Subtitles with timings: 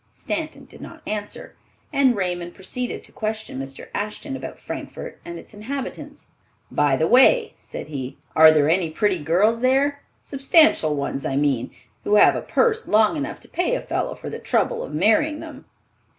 [0.11, 1.55] Stanton did not answer,
[1.93, 3.89] and Raymond proceeded to question Mr.
[3.93, 6.25] Ashton about Frankfort and its inhabitants.
[6.71, 10.01] "By the way," said he, "are there any pretty girls there?
[10.23, 11.69] Substantial ones, I mean,
[12.03, 15.39] who have a purse long enough to pay a fellow for the trouble of marrying
[15.39, 15.65] them?"